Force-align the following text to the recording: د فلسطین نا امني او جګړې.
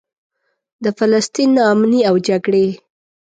د 0.83 0.85
فلسطین 0.97 1.49
نا 1.55 1.63
امني 1.71 2.01
او 2.09 2.15
جګړې. 2.27 2.67